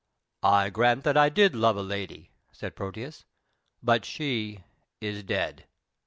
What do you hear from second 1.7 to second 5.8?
a lady," said Proteus, "but she is dead."